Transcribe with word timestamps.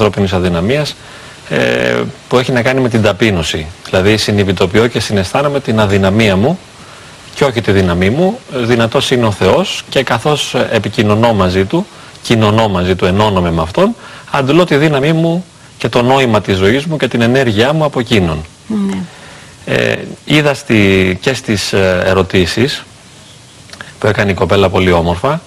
ανθρώπινης 0.00 0.32
αδυναμίας 0.32 0.94
ε, 1.48 2.00
που 2.28 2.38
έχει 2.38 2.52
να 2.52 2.62
κάνει 2.62 2.80
με 2.80 2.88
την 2.88 3.02
ταπείνωση. 3.02 3.66
Δηλαδή 3.84 4.16
συνειδητοποιώ 4.16 4.86
και 4.86 5.00
συναισθάνομαι 5.00 5.60
την 5.60 5.80
αδυναμία 5.80 6.36
μου 6.36 6.58
και 7.34 7.44
όχι 7.44 7.60
τη 7.60 7.72
δύναμή 7.72 8.10
μου. 8.10 8.38
Δυνατός 8.54 9.10
είναι 9.10 9.26
ο 9.26 9.30
Θεός 9.30 9.84
και 9.88 10.02
καθώς 10.02 10.54
επικοινωνώ 10.70 11.34
μαζί 11.34 11.64
Του, 11.64 11.86
κοινωνώ 12.22 12.68
μαζί 12.68 12.94
Του, 12.94 13.04
ενώνομαι 13.04 13.50
με 13.50 13.62
Αυτόν, 13.62 13.94
αντλώ 14.30 14.64
τη 14.64 14.76
δύναμή 14.76 15.12
μου 15.12 15.44
και 15.78 15.88
το 15.88 16.02
νόημα 16.02 16.40
της 16.40 16.56
ζωής 16.56 16.84
μου 16.84 16.96
και 16.96 17.08
την 17.08 17.20
ενέργειά 17.20 17.72
μου 17.72 17.84
από 17.84 18.00
εκείνον. 18.00 18.44
Ναι. 18.66 18.98
Ε, 19.64 19.96
είδα 20.24 20.54
στη, 20.54 21.18
και 21.20 21.34
στις 21.34 21.72
ε, 21.72 22.02
ερωτήσεις 22.04 22.84
που 23.98 24.06
έκανε 24.06 24.30
η 24.30 24.34
κοπέλα 24.34 24.68
πολύ 24.68 24.92
όμορφα 24.92 25.40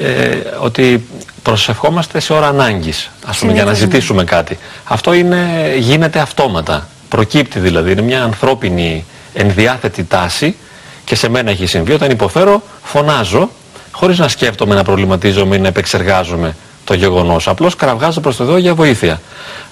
ε, 0.00 0.36
ότι 0.60 1.06
προσευχόμαστε 1.46 2.20
σε 2.20 2.32
ώρα 2.32 2.48
ανάγκης, 2.48 3.10
ας 3.26 3.38
πούμε, 3.38 3.52
για 3.52 3.64
να 3.64 3.72
ζητήσουμε 3.72 4.24
κάτι. 4.24 4.58
Αυτό 4.84 5.12
είναι, 5.12 5.72
γίνεται 5.78 6.18
αυτόματα. 6.18 6.88
Προκύπτει 7.08 7.58
δηλαδή, 7.58 7.92
είναι 7.92 8.02
μια 8.02 8.22
ανθρώπινη 8.22 9.04
ενδιάθετη 9.34 10.04
τάση 10.04 10.56
και 11.04 11.14
σε 11.14 11.28
μένα 11.28 11.50
έχει 11.50 11.66
συμβεί. 11.66 11.92
Όταν 11.92 12.10
υποφέρω, 12.10 12.62
φωνάζω, 12.82 13.50
χωρίς 13.92 14.18
να 14.18 14.28
σκέφτομαι, 14.28 14.74
να 14.74 14.82
προβληματίζομαι 14.82 15.56
ή 15.56 15.58
να 15.58 15.68
επεξεργάζομαι 15.68 16.56
το 16.84 16.94
γεγονός. 16.94 17.48
Απλώς 17.48 17.76
κραυγάζω 17.76 18.20
προς 18.20 18.36
το 18.36 18.44
Θεό 18.44 18.56
για 18.56 18.74
βοήθεια. 18.74 19.20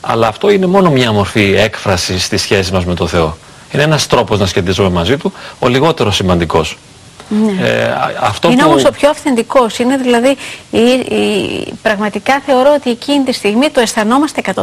Αλλά 0.00 0.26
αυτό 0.26 0.50
είναι 0.50 0.66
μόνο 0.66 0.90
μια 0.90 1.12
μορφή 1.12 1.54
έκφρασης 1.56 2.24
στη 2.24 2.36
σχέση 2.36 2.72
μας 2.72 2.84
με 2.84 2.94
το 2.94 3.06
Θεό. 3.06 3.36
Είναι 3.72 3.82
ένας 3.82 4.06
τρόπος 4.06 4.38
να 4.38 4.46
σχετίζομαι 4.46 4.90
μαζί 4.90 5.16
Του, 5.16 5.32
ο 5.58 5.68
λιγότερο 5.68 6.10
σημαντικός. 6.10 6.76
Ναι. 7.42 7.68
Ε, 7.68 7.94
αυτό 8.20 8.50
είναι 8.50 8.62
που... 8.62 8.68
όμως 8.68 8.84
ο 8.84 8.90
πιο 8.90 9.10
αυθεντικός. 9.10 9.78
Είναι 9.78 9.96
δηλαδή, 9.96 10.36
η, 10.70 10.78
η, 10.78 11.74
πραγματικά 11.82 12.40
θεωρώ 12.46 12.74
ότι 12.76 12.90
εκείνη 12.90 13.24
τη 13.24 13.32
στιγμή 13.32 13.70
το 13.70 13.80
αισθανόμαστε 13.80 14.42
100%. 14.54 14.62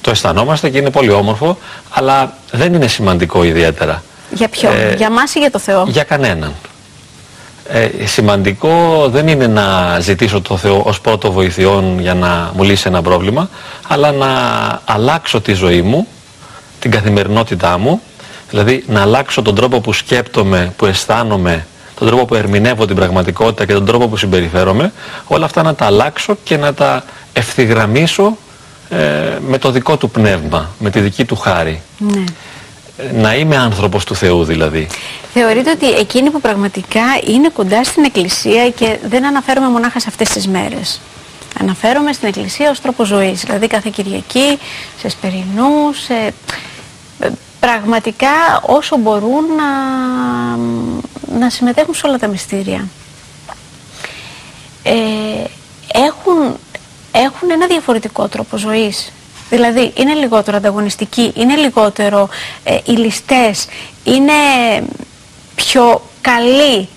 Το 0.00 0.10
αισθανόμαστε 0.10 0.70
και 0.70 0.78
είναι 0.78 0.90
πολύ 0.90 1.10
όμορφο, 1.10 1.58
αλλά 1.90 2.36
δεν 2.50 2.74
είναι 2.74 2.86
σημαντικό 2.86 3.42
ιδιαίτερα. 3.42 4.02
Για 4.30 4.48
ποιον, 4.48 4.72
ε, 4.72 4.94
για 4.96 5.10
μας 5.10 5.34
ή 5.34 5.38
για 5.38 5.50
το 5.50 5.58
Θεό; 5.58 5.84
Για 5.88 6.02
κανέναν. 6.02 6.52
Ε, 7.68 8.06
σημαντικό 8.06 9.06
δεν 9.08 9.28
είναι 9.28 9.46
να 9.46 9.98
ζητήσω 10.00 10.40
το 10.40 10.56
Θεό 10.56 10.82
ως 10.84 11.00
πρώτο 11.00 11.32
βοηθειόν 11.32 12.00
για 12.00 12.14
να 12.14 12.50
μου 12.54 12.62
λύσει 12.62 12.84
ένα 12.88 13.02
πρόβλημα, 13.02 13.48
αλλά 13.88 14.12
να 14.12 14.28
αλλάξω 14.84 15.40
τη 15.40 15.52
ζωή 15.52 15.82
μου, 15.82 16.06
την 16.78 16.90
καθημερινότητά 16.90 17.78
μου, 17.78 18.02
δηλαδή 18.50 18.84
να 18.86 19.02
αλλάξω 19.02 19.42
τον 19.42 19.54
τρόπο 19.54 19.80
που 19.80 19.92
σκέπτομαι, 19.92 20.72
που 20.76 20.86
αισθάνομαι, 20.86 21.66
τον 22.02 22.10
τρόπο 22.10 22.24
που 22.24 22.34
ερμηνεύω 22.34 22.86
την 22.86 22.96
πραγματικότητα 22.96 23.66
και 23.66 23.72
τον 23.72 23.86
τρόπο 23.86 24.08
που 24.08 24.16
συμπεριφέρομαι, 24.16 24.92
όλα 25.26 25.44
αυτά 25.44 25.62
να 25.62 25.74
τα 25.74 25.86
αλλάξω 25.86 26.36
και 26.44 26.56
να 26.56 26.74
τα 26.74 27.04
ευθυγραμμίσω 27.32 28.36
ε, 28.88 28.96
με 29.48 29.58
το 29.58 29.70
δικό 29.70 29.96
του 29.96 30.10
πνεύμα, 30.10 30.70
με 30.78 30.90
τη 30.90 31.00
δική 31.00 31.24
του 31.24 31.36
χάρη. 31.36 31.82
Ναι. 31.98 32.24
Να 33.14 33.34
είμαι 33.34 33.56
άνθρωπος 33.56 34.04
του 34.04 34.14
Θεού 34.14 34.44
δηλαδή. 34.44 34.86
Θεωρείτε 35.32 35.70
ότι 35.70 35.90
εκείνοι 35.90 36.30
που 36.30 36.40
πραγματικά 36.40 37.02
είναι 37.26 37.48
κοντά 37.48 37.84
στην 37.84 38.04
Εκκλησία 38.04 38.70
και 38.70 38.98
δεν 39.08 39.26
αναφέρομαι 39.26 39.68
μονάχα 39.68 40.00
σε 40.00 40.06
αυτές 40.08 40.28
τις 40.28 40.48
μέρες. 40.48 41.00
Αναφέρομαι 41.60 42.12
στην 42.12 42.28
Εκκλησία 42.28 42.70
ως 42.70 42.80
τρόπο 42.80 43.04
ζωής, 43.04 43.40
δηλαδή 43.40 43.66
κάθε 43.66 43.90
Κυριακή, 43.92 44.58
σε 45.00 45.08
σπερινούς, 45.08 46.02
σε 46.04 46.34
πραγματικά 47.60 48.60
όσο 48.62 48.96
μπορούν 48.96 49.44
να, 49.56 49.68
να 51.38 51.50
συμμετέχουν 51.50 51.94
σε 51.94 52.06
όλα 52.06 52.18
τα 52.18 52.26
μυστήρια. 52.26 52.88
Ε, 54.82 54.92
έχουν, 55.92 56.56
έχουν 57.12 57.50
ένα 57.50 57.66
διαφορετικό 57.66 58.28
τρόπο 58.28 58.56
ζωής. 58.56 59.12
Δηλαδή 59.50 59.92
είναι 59.96 60.14
λιγότερο 60.14 60.56
ανταγωνιστικοί, 60.56 61.32
είναι 61.34 61.56
λιγότερο 61.56 62.28
ε, 62.64 62.78
ληστές, 62.86 63.66
είναι 64.04 64.32
πιο 65.54 66.02
καλοί 66.20 66.88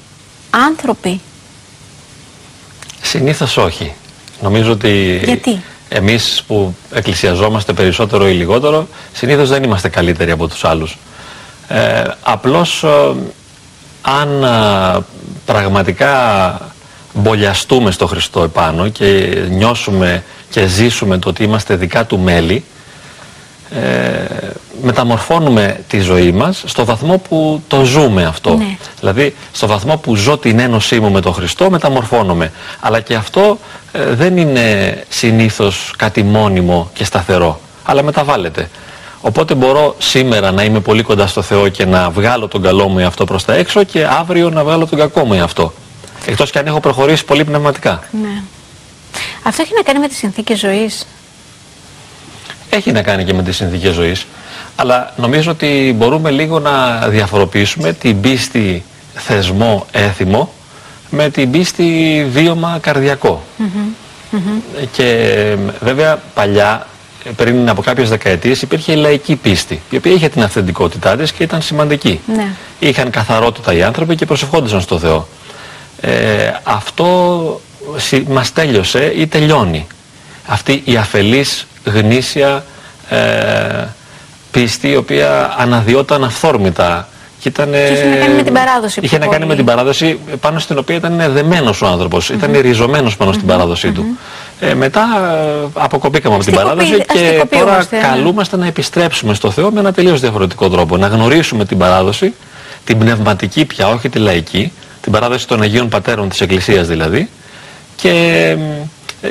άνθρωποι. 0.49 1.21
Συνήθως 3.01 3.57
όχι. 3.57 3.93
Νομίζω 4.41 4.71
ότι... 4.71 5.21
Γιατί; 5.23 5.61
εμείς 5.89 6.43
που 6.47 6.75
εκκλησιαζόμαστε 6.91 7.73
περισσότερο 7.73 8.27
ή 8.27 8.33
λιγότερο, 8.33 8.87
συνήθως 9.13 9.49
δεν 9.49 9.63
είμαστε 9.63 9.89
καλύτεροι 9.89 10.31
από 10.31 10.47
τους 10.47 10.63
άλλους. 10.63 10.97
Ε, 11.67 12.03
απλώς 12.21 12.83
ε, 12.83 13.13
αν 14.05 14.43
ε, 14.43 14.99
πραγματικά 15.45 16.59
μπολιαστούμε 17.13 17.91
στο 17.91 18.07
Χριστό 18.07 18.43
επάνω 18.43 18.89
και 18.89 19.05
νιώσουμε 19.49 20.23
και 20.49 20.65
ζήσουμε 20.65 21.17
το 21.17 21.29
ότι 21.29 21.43
είμαστε 21.43 21.75
δικά 21.75 22.05
του 22.05 22.19
μέλη, 22.19 22.63
ε, 23.71 24.49
μεταμορφώνουμε 24.81 25.79
τη 25.87 25.99
ζωή 25.99 26.31
μας 26.31 26.63
στο 26.65 26.85
βαθμό 26.85 27.17
που 27.17 27.61
το 27.67 27.83
ζούμε 27.83 28.23
αυτό. 28.23 28.55
Ναι. 28.55 28.77
Δηλαδή, 28.99 29.35
στο 29.51 29.67
βαθμό 29.67 29.97
που 29.97 30.15
ζω 30.15 30.37
την 30.37 30.59
ένωσή 30.59 30.99
μου 30.99 31.11
με 31.11 31.21
τον 31.21 31.33
Χριστό, 31.33 31.69
μεταμορφώνομαι. 31.69 32.51
Αλλά 32.79 32.99
και 32.99 33.15
αυτό 33.15 33.59
ε, 33.91 34.13
δεν 34.13 34.37
είναι 34.37 34.97
συνήθως 35.09 35.93
κάτι 35.97 36.23
μόνιμο 36.23 36.89
και 36.93 37.03
σταθερό, 37.03 37.59
αλλά 37.83 38.03
μεταβάλλεται. 38.03 38.69
Οπότε 39.27 39.55
μπορώ 39.55 39.95
σήμερα 39.97 40.51
να 40.51 40.63
είμαι 40.63 40.79
πολύ 40.79 41.01
κοντά 41.01 41.27
στο 41.27 41.41
Θεό 41.41 41.69
και 41.69 41.85
να 41.85 42.09
βγάλω 42.09 42.47
τον 42.47 42.61
καλό 42.61 42.87
μου 42.87 42.99
εαυτό 42.99 43.25
προς 43.25 43.45
τα 43.45 43.53
έξω 43.53 43.83
και 43.83 44.05
αύριο 44.05 44.49
να 44.49 44.63
βγάλω 44.63 44.85
τον 44.85 44.97
κακό 44.97 45.25
μου 45.25 45.33
εαυτό. 45.33 45.73
Εκτός 46.25 46.51
και 46.51 46.59
αν 46.59 46.67
έχω 46.67 46.79
προχωρήσει 46.79 47.25
πολύ 47.25 47.43
πνευματικά. 47.43 48.03
Ναι. 48.21 48.41
Αυτό 49.43 49.61
έχει 49.61 49.73
να 49.75 49.81
κάνει 49.81 49.99
με 49.99 50.07
τις 50.07 50.17
συνθήκες 50.17 50.59
ζωής; 50.59 51.07
Έχει 52.69 52.91
να 52.91 53.01
κάνει 53.01 53.23
και 53.23 53.33
με 53.33 53.43
τις 53.43 53.55
συνθήκες 53.55 53.93
ζωής, 53.93 54.25
αλλά 54.75 55.13
νομίζω 55.17 55.51
ότι 55.51 55.95
μπορούμε 55.97 56.31
λίγο 56.31 56.59
να 56.59 57.07
διαφοροποιήσουμε 57.07 57.93
την 57.93 58.21
πίστη 58.21 58.83
θεσμό 59.13 59.85
έθιμο 59.91 60.53
με 61.09 61.29
την 61.29 61.51
πίστη 61.51 62.27
βίωμα 62.31 62.77
καρδιακό. 62.81 63.43
Και 64.91 65.57
βέβαια 65.79 66.21
παλιά, 66.33 66.87
πριν 67.35 67.69
από 67.69 67.81
κάποιες 67.81 68.09
δεκαετίες, 68.09 68.61
υπήρχε 68.61 68.91
η 68.91 68.95
λαϊκή 68.95 69.35
πίστη, 69.35 69.81
η 69.89 69.97
οποία 69.97 70.11
είχε 70.11 70.29
την 70.29 70.43
αυθεντικότητά 70.43 71.15
της 71.15 71.31
και 71.31 71.43
ήταν 71.43 71.61
σημαντική. 71.61 72.19
Ναι. 72.35 72.47
Είχαν 72.79 73.09
καθαρότητα 73.09 73.73
οι 73.73 73.83
άνθρωποι 73.83 74.15
και 74.15 74.25
προσευχόντουσαν 74.25 74.81
στο 74.81 74.99
Θεό. 74.99 75.27
Ε, 76.01 76.51
αυτό 76.63 77.61
μας 78.27 78.53
τέλειωσε 78.53 79.13
ή 79.15 79.27
τελειώνει. 79.27 79.87
Αυτή 80.45 80.81
η 80.85 80.97
αφελής 80.97 81.67
γνήσια 81.83 82.65
ε, 83.09 83.87
πίστη 84.51 84.89
η 84.89 84.95
οποία 84.95 85.55
αναδιόταν 85.57 86.23
αυθόρμητα. 86.23 87.09
Και, 87.39 87.49
ήταν, 87.49 87.73
είχε 87.73 88.05
να 88.07 88.15
κάνει 88.15 88.35
με 88.35 88.43
την 88.43 88.53
παράδοση. 88.53 88.99
Είχε 89.03 89.17
να 89.17 89.27
κάνει 89.27 89.45
με 89.45 89.55
την 89.55 89.65
παράδοση 89.65 90.19
πάνω 90.39 90.59
στην 90.59 90.77
οποία 90.77 90.95
ήταν 90.95 91.23
δεμένος 91.33 91.81
ο 91.81 91.85
άνθρωπος, 91.85 92.29
ήταν 92.29 92.59
ριζωμένος 92.61 93.17
πάνω 93.17 93.31
στην 93.31 93.47
παράδοσή 93.47 93.91
του. 93.91 94.05
Ε, 94.59 94.73
μετά 94.73 95.01
ε, 95.63 95.67
αποκοπήκαμε 95.73 96.35
από 96.35 96.43
την 96.43 96.53
παράδοση 96.53 97.05
και 97.13 97.45
τώρα 97.49 97.87
ναι. 97.89 97.99
καλούμαστε 97.99 98.57
να 98.57 98.65
επιστρέψουμε 98.65 99.33
στο 99.33 99.51
Θεό 99.51 99.71
με 99.71 99.79
ένα 99.79 99.93
τελείως 99.93 100.19
διαφορετικό 100.19 100.69
τρόπο. 100.69 100.97
Να 100.97 101.07
γνωρίσουμε 101.07 101.65
την 101.65 101.77
παράδοση, 101.77 102.33
την 102.83 102.97
πνευματική 102.97 103.65
πια, 103.65 103.87
όχι 103.87 104.09
τη 104.09 104.19
λαϊκή, 104.19 104.71
την 105.01 105.11
παράδοση 105.11 105.47
των 105.47 105.61
Αγίων 105.61 105.89
Πατέρων 105.89 106.29
της 106.29 106.41
Εκκλησίας 106.41 106.87
δηλαδή, 106.87 107.29
και 107.95 108.11
ε, 109.21 109.27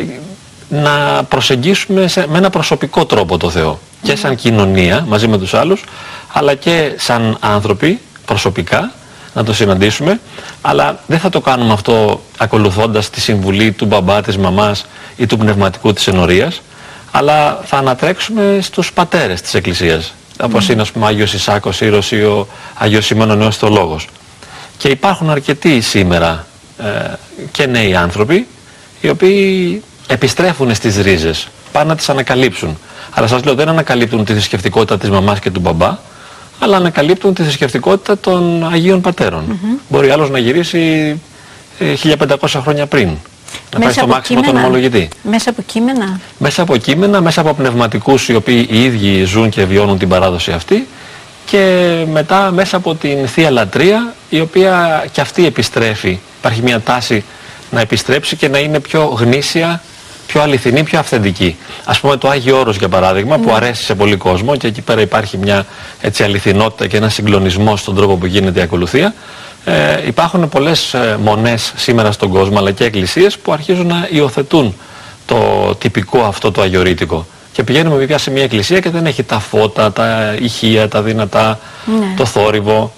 να 0.69 1.25
προσεγγίσουμε 1.25 2.09
σε, 2.09 2.27
με 2.29 2.39
ένα 2.39 2.51
προσωπικό 2.51 3.07
τρόπο 3.07 3.37
το 3.37 3.51
Θεό. 3.51 3.79
Και 4.03 4.17
σαν 4.17 4.35
κοινωνία 4.35 5.05
μαζί 5.09 5.29
με 5.29 5.39
τους 5.39 5.55
άλλους, 5.55 5.85
αλλά 6.33 6.55
και 6.55 6.93
σαν 6.97 7.37
άνθρωποι 7.41 8.01
προσωπικά 8.27 8.93
να 9.35 9.45
το 9.45 9.55
συναντήσουμε, 9.55 10.21
αλλά 10.61 10.99
δεν 11.07 11.19
θα 11.19 11.29
το 11.29 11.41
κάνουμε 11.41 11.73
αυτό 11.73 12.21
ακολουθώντας 12.39 13.11
τη 13.11 13.21
συμβουλή 13.21 13.73
του 13.73 13.87
μπαμπά, 13.87 14.21
της 14.21 14.39
μαμάς 14.39 14.87
ή 15.17 15.27
του 15.27 15.39
πνευματικού 15.39 15.93
της 15.93 16.07
ενορίας, 16.07 16.63
αλλά 17.11 17.61
θα 17.65 17.77
ανατρέξουμε 17.77 18.59
στους 18.63 18.93
πατέρες 18.93 19.41
της 19.41 19.55
Εκκλησίας, 19.55 20.15
όπως 20.43 20.69
είναι 20.69 20.83
ας 20.83 20.91
πούμε 20.91 21.05
ο 21.05 21.09
Άγιος 21.09 21.33
Ισάκος 21.33 21.81
Ήρος 21.81 22.13
ή 22.13 22.23
ο 22.23 22.49
Άγιος 22.75 23.07
Σιμώνο 23.07 23.35
Νέος 23.35 23.57
Θεολόγος. 23.57 24.09
Και 24.77 24.89
υπάρχουν 24.89 25.31
αρκετοί 25.31 25.81
σήμερα 25.81 26.47
ε, 26.79 27.13
και 27.53 27.67
νέοι 27.67 27.95
άνθρωποι, 27.95 28.47
οι 29.01 29.09
οποίοι 29.09 29.83
επιστρέφουν 30.07 30.75
στις 30.75 30.97
ρίζες, 30.97 31.49
πάνε 31.73 31.89
να 31.89 31.97
τις 31.97 32.09
ανακαλύψουν. 32.09 32.79
Αλλά 33.11 33.27
σας 33.27 33.45
λέω 33.45 33.55
δεν 33.55 33.69
ανακαλύπτουν 33.69 34.25
τη 34.25 34.33
θρησκευτικότητα 34.33 34.99
της 34.99 35.11
μαμάς 35.11 35.39
και 35.39 35.51
του 35.51 35.61
μπαμπά, 35.61 35.99
αλλά 36.65 36.77
ανακαλύπτουν 36.77 37.35
τη 37.35 37.43
θρησκευτικότητα 37.43 38.19
των 38.19 38.69
Αγίων 38.73 39.01
Πατέρων. 39.01 39.45
Mm 39.49 39.81
Μπορεί 39.89 40.11
άλλος 40.11 40.31
να 40.31 40.39
γυρίσει 40.39 41.21
1500 41.79 42.55
ε, 42.55 42.59
χρόνια 42.59 42.87
πριν. 42.87 43.11
Να 43.73 43.81
πάει 43.81 43.93
στο 43.93 44.07
μάξιμο 44.07 44.41
τον 44.41 44.57
ομολογητή. 44.57 45.09
Μέσα 45.23 45.51
από 45.51 45.63
κείμενα. 45.63 46.21
Μέσα 46.39 46.63
από 46.63 46.77
κείμενα, 46.77 47.21
μέσα 47.21 47.41
από 47.41 47.55
πνευματικούς 47.55 48.29
οι 48.29 48.35
οποίοι 48.35 48.67
οι 48.71 48.85
ίδιοι 48.85 49.25
ζουν 49.25 49.49
και 49.49 49.65
βιώνουν 49.65 49.99
την 49.99 50.09
παράδοση 50.09 50.53
αυτή 50.53 50.87
και 51.47 51.95
μετά 52.13 52.51
μέσα 52.51 52.77
από 52.77 52.95
την 52.95 53.29
Θεία 53.29 53.51
Λατρεία 53.51 54.15
η 54.29 54.41
οποία 54.41 55.05
και 55.13 55.21
αυτή 55.21 55.47
επιστρέφει. 55.47 56.19
Υπάρχει 56.39 56.63
μια 56.63 56.81
τάση 56.81 57.25
να 57.71 57.81
επιστρέψει 57.81 58.37
και 58.37 58.49
να 58.49 58.59
είναι 58.59 58.81
πιο 58.81 59.05
γνήσια 59.05 59.83
πιο 60.35 60.43
αληθινή, 60.43 60.83
πιο 60.83 60.99
αυθεντική. 60.99 61.57
Α 61.85 61.93
πούμε 62.01 62.17
το 62.17 62.29
Άγιο 62.29 62.59
Όρος 62.59 62.77
για 62.77 62.89
παράδειγμα, 62.89 63.39
που 63.39 63.49
ναι. 63.49 63.55
αρέσει 63.55 63.83
σε 63.85 63.95
πολύ 63.95 64.17
κόσμο 64.17 64.57
και 64.57 64.67
εκεί 64.67 64.81
πέρα 64.81 65.01
υπάρχει 65.01 65.37
μια 65.37 65.67
έτσι, 66.01 66.23
αληθινότητα 66.23 66.87
και 66.87 66.97
ένα 66.97 67.09
συγκλονισμό 67.09 67.77
στον 67.77 67.95
τρόπο 67.95 68.17
που 68.17 68.27
γίνεται 68.27 68.61
η 68.61 68.63
ακολουθία. 68.63 69.15
Ε, 69.65 70.07
υπάρχουν 70.07 70.49
πολλές 70.49 70.95
ε, 70.95 71.19
μονές 71.23 71.73
σήμερα 71.77 72.13
στον 72.13 72.29
κόσμο, 72.29 72.59
αλλά 72.59 72.71
και 72.71 72.85
εκκλησίες 72.85 73.39
που 73.39 73.53
αρχίζουν 73.53 73.87
να 73.87 74.09
υιοθετούν 74.11 74.75
το 75.27 75.37
τυπικό 75.79 76.21
αυτό 76.21 76.51
το 76.51 76.61
αγιορείτικο. 76.61 77.27
Και 77.53 77.63
πηγαίνουμε 77.63 77.97
βέβαια 77.97 78.19
σε 78.19 78.31
μια 78.31 78.43
εκκλησία 78.43 78.81
και 78.81 78.91
δεν 78.91 79.07
έχει 79.07 79.23
τα 79.23 79.39
φώτα, 79.39 79.93
τα 79.93 80.35
ηχεία, 80.41 80.89
τα 80.89 81.03
δυνατά, 81.03 81.59
ναι. 81.87 82.15
το 82.17 82.25
θόρυβο, 82.25 82.93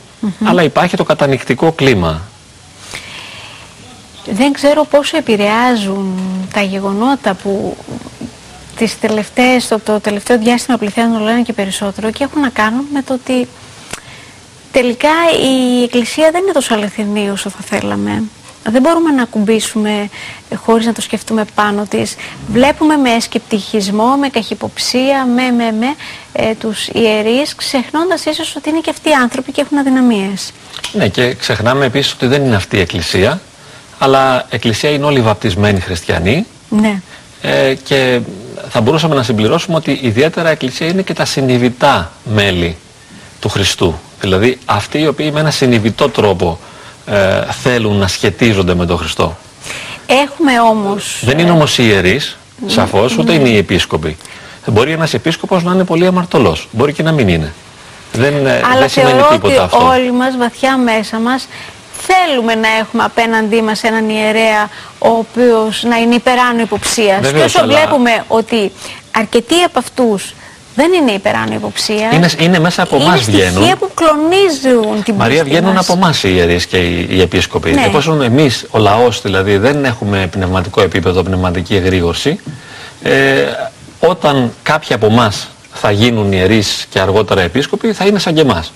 αλλά 0.45 0.63
υπάρχει 0.63 0.97
το 0.97 1.05
κατανικτικό 1.05 1.73
κλίμα. 1.73 2.23
Δεν 4.31 4.53
ξέρω 4.53 4.85
πόσο 4.85 5.17
επηρεάζουν 5.17 6.19
τα 6.53 6.63
γεγονότα 6.63 7.35
που 7.35 7.77
τις 8.77 8.99
τελευταίες, 8.99 9.69
το, 9.69 9.79
το 9.79 10.01
τελευταίο 10.01 10.39
διάστημα 10.39 10.79
πληθαίνουν 10.79 11.21
όλο 11.21 11.29
ένα 11.29 11.43
και 11.43 11.53
περισσότερο 11.53 12.11
και 12.11 12.25
έχουν 12.25 12.41
να 12.41 12.49
κάνουν 12.49 12.87
με 12.93 13.03
το 13.03 13.15
ότι 13.15 13.49
τελικά 14.73 15.09
η 15.43 15.83
Εκκλησία 15.83 16.31
δεν 16.31 16.43
είναι 16.43 16.53
τόσο 16.53 16.75
αληθινή 16.75 17.31
όσο 17.31 17.51
θα 17.51 17.61
θέλαμε. 17.61 18.23
Δεν 18.71 18.83
μπορούμε 18.83 19.11
να 19.11 19.23
ακουμπήσουμε 19.23 20.09
χωρίς 20.55 20.87
να 20.87 20.93
το 20.93 21.01
σκεφτούμε 21.01 21.45
πάνω 21.55 21.87
της. 21.89 22.15
Βλέπουμε 22.49 22.97
με 22.97 23.21
σκεπτικισμό, 23.21 24.17
με 24.17 24.29
καχυποψία, 24.29 25.25
με, 25.25 25.51
με, 25.51 25.73
με 25.73 25.87
ε, 26.33 26.55
τους 26.55 26.89
ιερείς, 26.89 27.55
ξεχνώντας 27.55 28.25
ίσως 28.25 28.57
ότι 28.57 28.69
είναι 28.69 28.81
και 28.81 28.91
αυτοί 28.91 29.09
οι 29.09 29.13
άνθρωποι 29.13 29.53
και 29.53 29.61
έχουν 29.61 29.79
αδυναμίες. 29.79 30.53
Ναι, 30.93 31.09
και 31.09 31.35
ξεχνάμε 31.35 31.85
επίσης 31.85 32.13
ότι 32.13 32.27
δεν 32.27 32.45
είναι 32.45 32.57
αυτή 32.57 32.77
η 32.77 32.81
Εκκλησία, 32.81 33.41
αλλά 33.99 34.47
Εκκλησία 34.51 34.91
είναι 34.91 35.05
όλοι 35.05 35.21
βαπτισμένοι 35.21 35.81
χριστιανοί. 35.81 36.47
Ναι. 36.69 37.01
Ε, 37.43 37.75
και 37.75 38.21
θα 38.69 38.81
μπορούσαμε 38.81 39.15
να 39.15 39.23
συμπληρώσουμε 39.23 39.77
ότι 39.77 39.99
ιδιαίτερα 40.03 40.49
Εκκλησία 40.49 40.87
είναι 40.87 41.03
και 41.03 41.15
τα 41.15 41.25
συνειδητά 41.25 42.13
μέλη 42.25 42.77
του 43.41 43.49
Χριστού. 43.49 43.99
Δηλαδή 44.21 44.59
αυτοί 44.65 44.99
οι 44.99 45.07
οποίοι 45.07 45.31
με 45.35 45.41
ένα 45.41 45.51
συνειδητό 45.51 46.09
τρόπο 46.09 46.59
ε, 47.07 47.41
θέλουν 47.63 47.97
να 47.97 48.09
σχετίζονται 48.09 48.75
με 48.75 48.87
τον 48.87 48.99
Χριστό. 48.99 49.37
Έχουμε 50.07 50.61
όμως... 50.61 51.21
Δεν 51.25 51.39
είναι 51.39 51.51
όμως 51.51 51.79
οι 51.79 51.85
ιερείς, 51.87 52.37
σαφώς, 52.67 53.19
ούτε 53.19 53.33
είναι 53.33 53.49
οι 53.49 53.57
επίσκοποι. 53.57 54.17
Μπορεί 54.67 54.93
ένας 54.93 55.15
επίσκοπος 55.15 55.63
να 55.63 55.73
είναι 55.73 55.85
πολύ 55.85 56.07
αμαρτωλός. 56.07 56.69
Μπορεί 56.71 56.93
και 56.93 57.03
να 57.03 57.13
μην 57.13 57.29
είναι. 57.29 57.53
Δεν, 58.13 58.47
ε, 58.47 58.61
Αλλά 58.71 58.79
δεν 58.79 58.89
σημαίνει 58.89 59.23
τίποτα 59.31 59.63
αυτό. 59.63 59.87
όλοι 59.87 60.13
μας, 60.13 60.37
βαθιά 60.37 60.77
μέσα 60.79 61.19
μας, 61.19 61.49
θέλουμε 62.07 62.55
να 62.55 62.69
έχουμε 62.81 63.05
απέναντί 63.05 63.63
μας 63.63 63.83
έναν 63.83 64.09
ιερέα 64.09 64.71
ο 64.99 65.09
οποίος 65.09 65.83
να 65.83 65.97
είναι 65.97 66.15
υπεράνω 66.15 66.61
υποψίας. 66.61 67.31
και 67.31 67.43
όσο 67.43 67.67
βλέπουμε 67.67 68.25
ότι 68.29 68.73
αρκετοί 69.11 69.63
από 69.63 69.79
αυτούς 69.79 70.35
δεν 70.77 70.93
είναι 70.93 71.11
υπεράνω 71.11 71.55
υποψίας. 71.55 72.15
Είναι, 72.15 72.29
είναι 72.39 72.59
μέσα 72.59 72.83
από 72.83 72.97
εμάς 72.97 73.21
βγαίνουν. 73.25 73.63
Είναι 73.63 73.75
που 73.75 73.91
κλονίζουν 73.95 75.03
την 75.03 75.15
Μαρία, 75.15 75.45
βγαίνουν 75.45 75.73
μας. 75.73 75.89
από 75.89 75.99
εμάς 75.99 76.23
οι 76.23 76.33
ιερείς 76.35 76.67
και 76.67 76.77
οι, 76.77 77.07
οι 77.11 77.21
επίσκοποι. 77.21 77.71
Ναι. 77.71 77.85
Εφόσον 77.87 78.23
εμείς, 78.23 78.67
ο 78.71 78.79
λαός 78.79 79.23
δηλαδή, 79.23 79.57
δεν 79.57 79.85
έχουμε 79.85 80.29
πνευματικό 80.31 80.83
επίπεδο, 80.83 81.23
πνευματική 81.23 81.77
εγρήγορση, 81.77 82.41
ε, 83.03 83.45
όταν 84.01 84.53
κάποιοι 84.63 84.95
από 84.95 85.07
εμάς 85.07 85.49
θα 85.73 85.91
γίνουν 85.91 86.33
ιερείς 86.33 86.87
και 86.91 87.01
αργότερα 87.01 87.41
επίσκοποι, 87.41 87.93
θα 87.93 88.07
είναι 88.07 88.19
σαν 88.19 88.35
και 88.35 88.41
εμάς. 88.41 88.73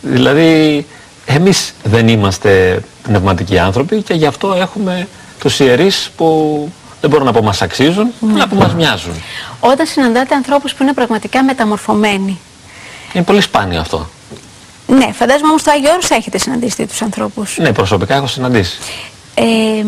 Δηλαδή, 0.00 0.86
εμείς 1.26 1.74
δεν 1.82 2.08
είμαστε 2.08 2.82
πνευματικοί 3.02 3.58
άνθρωποι 3.58 4.02
και 4.02 4.14
γι' 4.14 4.26
αυτό 4.26 4.52
έχουμε 4.52 5.08
τους 5.38 5.60
ιερείς 5.60 6.10
που 6.16 6.68
δεν 7.00 7.10
μπορώ 7.10 7.24
να 7.24 7.32
πω 7.32 7.42
μας 7.42 7.62
αξίζουν, 7.62 8.12
ναι. 8.20 8.32
αλλά 8.34 8.48
που 8.48 8.56
μας 8.56 8.74
μοιάζουν. 8.74 9.12
Όταν 9.60 9.86
συναντάτε 9.86 10.34
ανθρώπους 10.34 10.74
που 10.74 10.82
είναι 10.82 10.92
πραγματικά 10.92 11.42
μεταμορφωμένοι. 11.44 12.38
Είναι 13.12 13.24
πολύ 13.24 13.40
σπάνιο 13.40 13.80
αυτό. 13.80 14.08
Ναι, 14.86 15.12
φαντάζομαι 15.12 15.48
όμως 15.48 15.62
το 15.62 15.70
Άγιο 15.70 15.90
Όρος 15.90 16.10
έχετε 16.10 16.38
συναντήσει 16.38 16.86
τους 16.86 17.02
ανθρώπους. 17.02 17.56
Ναι, 17.58 17.72
προσωπικά 17.72 18.14
έχω 18.14 18.26
συναντήσει. 18.26 18.78
Ε, 19.34 19.84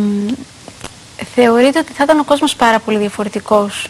θεωρείτε 1.34 1.79
ότι 1.79 1.93
θα 1.93 2.05
ήταν 2.05 2.19
ο 2.19 2.25
κόσμος 2.25 2.55
πάρα 2.55 2.79
πολύ 2.79 2.99
διαφορετικός 2.99 3.88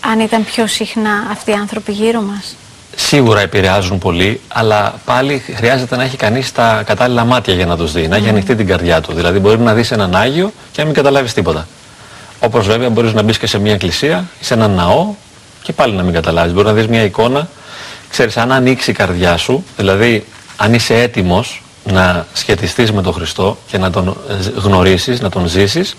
αν 0.00 0.20
ήταν 0.20 0.44
πιο 0.44 0.66
συχνά 0.66 1.26
αυτοί 1.30 1.50
οι 1.50 1.54
άνθρωποι 1.54 1.92
γύρω 1.92 2.20
μας; 2.20 2.56
Σίγουρα 2.96 3.40
επηρεάζουν 3.40 3.98
πολύ, 3.98 4.40
αλλά 4.48 4.94
πάλι 5.04 5.42
χρειάζεται 5.54 5.96
να 5.96 6.02
έχει 6.02 6.16
κανείς 6.16 6.52
τα 6.52 6.82
κατάλληλα 6.86 7.24
μάτια 7.24 7.54
για 7.54 7.66
να 7.66 7.76
τους 7.76 7.92
δει, 7.92 8.08
να 8.08 8.16
έχει 8.16 8.28
ανοιχτή 8.28 8.54
την 8.54 8.66
καρδιά 8.66 9.00
του. 9.00 9.12
Δηλαδή, 9.12 9.38
μπορεί 9.38 9.58
να 9.58 9.74
δεις 9.74 9.90
έναν 9.90 10.16
Άγιο 10.16 10.52
και 10.72 10.80
να 10.80 10.84
μην 10.84 10.94
καταλάβεις 10.94 11.32
τίποτα. 11.32 11.66
Όπως 12.40 12.66
βέβαια 12.66 12.88
μπορείς 12.90 13.12
να 13.12 13.22
μπεις 13.22 13.38
και 13.38 13.46
σε 13.46 13.58
μια 13.58 13.72
εκκλησία 13.72 14.24
ή 14.40 14.44
σε 14.44 14.54
έναν 14.54 14.70
ναό 14.70 15.14
και 15.62 15.72
πάλι 15.72 15.94
να 15.94 16.02
μην 16.02 16.12
καταλάβεις. 16.14 16.52
Μπορεί 16.52 16.66
να 16.66 16.72
δεις 16.72 16.86
μια 16.86 17.02
εικόνα, 17.02 17.48
ξέρεις, 18.10 18.36
αν 18.36 18.52
ανοίξει 18.52 18.90
η 18.90 18.94
καρδιά 18.94 19.36
σου, 19.36 19.64
δηλαδή 19.76 20.24
αν 20.56 20.74
είσαι 20.74 20.94
έτοιμος 20.94 21.62
να 21.84 22.26
σχετιστείς 22.32 22.92
με 22.92 23.02
τον 23.02 23.12
Χριστό 23.12 23.58
και 23.66 23.78
να 23.78 23.90
τον 23.90 24.16
γνωρίσεις, 24.56 25.20
να 25.20 25.28
τον 25.28 25.46
ζήσεις, 25.46 25.96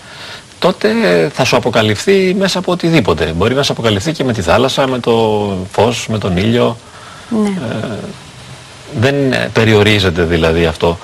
τότε 0.60 0.88
θα 1.32 1.44
σου 1.44 1.56
αποκαλυφθεί 1.56 2.34
μέσα 2.38 2.58
από 2.58 2.72
οτιδήποτε. 2.72 3.32
Μπορεί 3.36 3.54
να 3.54 3.62
σου 3.62 3.72
αποκαλυφθεί 3.72 4.12
και 4.12 4.24
με 4.24 4.32
τη 4.32 4.42
θάλασσα, 4.42 4.86
με 4.86 4.98
το 4.98 5.12
φως, 5.72 6.06
με 6.08 6.18
τον 6.18 6.36
ήλιο. 6.36 6.76
Ναι. 7.42 7.48
Ε, 7.48 7.98
δεν 9.00 9.14
περιορίζεται 9.52 10.22
δηλαδή 10.22 10.66
αυτό. 10.66 10.98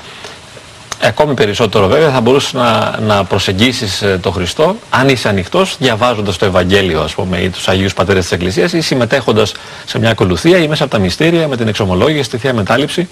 Ακόμη 1.03 1.35
περισσότερο 1.35 1.87
βέβαια 1.87 2.11
θα 2.11 2.21
μπορούσες 2.21 2.53
να, 2.53 2.99
να 3.01 3.25
προσεγγίσεις 3.25 4.03
ε, 4.03 4.19
τον 4.23 4.33
Χριστό 4.33 4.77
αν 4.91 5.09
είσαι 5.09 5.29
ανοιχτός, 5.29 5.77
διαβάζοντας 5.79 6.37
το 6.37 6.45
Ευαγγέλιο 6.45 7.01
ας 7.03 7.15
πούμε 7.15 7.39
ή 7.39 7.49
τους 7.49 7.69
Αγίους 7.69 7.95
Πατέρες 7.95 8.23
της 8.23 8.33
Εκκλησίας 8.33 8.73
ή 8.73 8.81
συμμετέχοντας 8.81 9.53
σε 9.87 9.99
μια 9.99 10.11
ακολουθία 10.11 10.59
ή 10.59 10.69
μέσα 10.69 10.85
από 10.85 10.93
τα 10.93 10.99
μυστήρια 10.99 11.49
με 11.49 11.57
την 11.57 11.69
εξομολόγηση, 11.69 12.31
τη 12.31 12.39
Θεία 12.39 12.55
Μετάληψη 12.55 13.09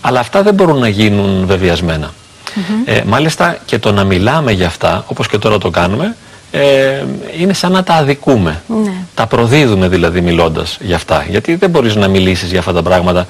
αλλά 0.00 0.20
αυτά 0.20 0.42
δεν 0.42 0.54
μπορούν 0.54 0.78
να 0.78 0.88
γίνουν 0.88 1.46
βεβαιασμένα. 1.46 2.12
Ε, 2.84 3.00
μάλιστα 3.06 3.58
και 3.64 3.78
το 3.78 3.92
να 3.92 4.04
μιλάμε 4.04 4.52
για 4.52 4.66
αυτά 4.66 5.04
όπως 5.08 5.28
και 5.28 5.38
τώρα 5.38 5.58
το 5.58 5.70
κάνουμε 5.70 6.16
ε, 6.52 7.04
είναι 7.38 7.52
σαν 7.52 7.72
να 7.72 7.82
τα 7.82 7.94
αδικούμε. 7.94 8.62
Ναι. 8.84 8.92
Τα 9.14 9.26
προδίδουμε 9.26 9.88
δηλαδή 9.88 10.20
μιλώντας 10.20 10.78
για 10.80 10.96
αυτά. 10.96 11.26
Γιατί 11.28 11.54
δεν 11.54 11.70
μπορείς 11.70 11.94
να 11.96 12.08
μιλήσεις 12.08 12.50
για 12.50 12.58
αυτά 12.58 12.72
τα 12.72 12.82
πράγματα 12.82 13.26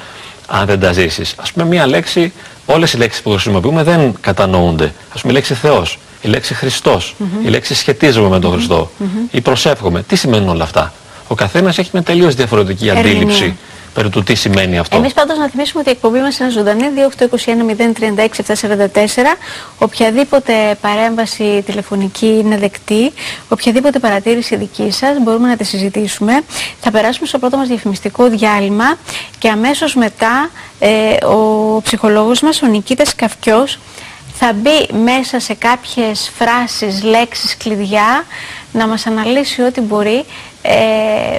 αν 0.47 0.67
δεν 0.67 0.81
τα 0.81 0.93
ζήσεις. 0.93 1.35
Ας 1.37 1.53
πούμε 1.53 1.67
μία 1.67 1.87
λέξη 1.87 2.33
όλες 2.67 2.93
οι 2.93 2.97
λέξεις 2.97 3.23
που 3.23 3.31
χρησιμοποιούμε 3.31 3.83
δεν 3.83 4.15
κατανοούνται. 4.21 4.93
Ας 5.15 5.21
πούμε 5.21 5.33
η 5.33 5.37
λέξη 5.37 5.55
Θεός, 5.55 5.99
η 6.21 6.29
λέξη 6.29 6.55
Χριστός, 6.55 7.15
η 7.45 7.49
λέξη 7.49 7.75
σχετίζομαι 7.75 8.29
με 8.29 8.39
τον 8.39 8.53
Χριστό, 8.53 8.91
η 9.31 9.41
προσεύχομαι. 9.41 10.03
Τι 10.03 10.17
σημαίνουν 10.17 10.49
όλα 10.49 10.65
αυτά; 10.65 10.93
Ο 11.29 11.35
καθένας 11.35 11.79
έχει 11.79 11.91
μια 11.93 12.03
τελείως 12.03 12.35
διαφορετική 12.35 12.91
αντίληψη 12.91 13.57
περί 13.95 14.09
του 14.09 14.23
τι 14.23 14.35
σημαίνει 14.35 14.79
αυτό. 14.79 14.97
Εμείς 14.97 15.13
πάντως 15.13 15.39
να 15.39 15.49
θυμίσουμε 15.49 15.81
ότι 15.81 15.89
η 15.89 15.93
εκπομπή 15.93 16.19
μας 16.19 16.39
είναι 16.39 16.51
ζωντανή 16.51 16.85
2821-036-744. 18.89 18.97
Οποιαδήποτε 19.79 20.77
παρέμβαση 20.81 21.63
τηλεφωνική 21.67 22.27
είναι 22.27 22.57
δεκτή, 22.57 23.13
οποιαδήποτε 23.49 23.99
παρατήρηση 23.99 24.57
δική 24.57 24.91
σας 24.91 25.19
μπορούμε 25.23 25.49
να 25.49 25.57
τη 25.57 25.65
συζητήσουμε. 25.65 26.33
Θα 26.81 26.91
περάσουμε 26.91 27.27
στο 27.27 27.39
πρώτο 27.39 27.57
μας 27.57 27.69
διαφημιστικό 27.69 28.29
διάλειμμα 28.29 28.99
και 29.39 29.49
αμέσως 29.49 29.95
μετά 29.95 30.51
ε, 30.79 31.27
ο 31.27 31.81
ψυχολόγος 31.83 32.41
μας, 32.41 32.63
ο 32.63 32.67
Νικήτας 32.67 33.15
Καυκιός, 33.15 33.79
θα 34.35 34.53
μπει 34.53 34.99
μέσα 35.05 35.41
σε 35.41 35.55
κάποιες 35.55 36.33
φράσεις, 36.39 37.03
λέξεις, 37.03 37.57
κλειδιά, 37.57 38.25
να 38.73 38.87
μας 38.87 39.07
αναλύσει 39.07 39.63
ό,τι 39.63 39.81
μπορεί 39.81 40.25
ε, 40.63 41.39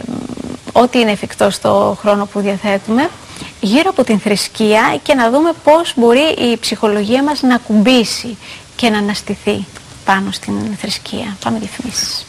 ό,τι 0.73 0.99
είναι 0.99 1.11
εφικτό 1.11 1.49
στο 1.49 1.97
χρόνο 1.99 2.25
που 2.25 2.39
διαθέτουμε 2.39 3.09
γύρω 3.61 3.89
από 3.89 4.03
την 4.03 4.19
θρησκεία 4.19 4.99
και 5.03 5.13
να 5.13 5.29
δούμε 5.29 5.51
πώς 5.63 5.93
μπορεί 5.95 6.51
η 6.51 6.57
ψυχολογία 6.57 7.23
μας 7.23 7.41
να 7.41 7.57
κουμπίσει 7.57 8.37
και 8.75 8.89
να 8.89 8.97
αναστηθεί 8.97 9.65
πάνω 10.05 10.31
στην 10.31 10.75
θρησκεία. 10.77 11.37
Πάμε 11.43 11.59
διαφημίσεις. 11.59 12.25